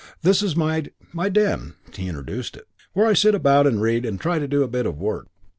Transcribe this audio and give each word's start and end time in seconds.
'This 0.23 0.41
is 0.41 0.55
my 0.55 0.83
my 1.13 1.29
den,' 1.29 1.75
he 1.93 2.07
introduced 2.07 2.57
it, 2.57 2.67
'where 2.93 3.05
I 3.05 3.13
sit 3.13 3.35
about 3.35 3.67
and 3.67 3.79
read 3.83 4.03
and 4.03 4.19
try 4.19 4.39
to 4.39 4.47
do 4.47 4.63
a 4.63 4.67
bit 4.67 4.87
of 4.87 4.97
work.' 4.97 5.27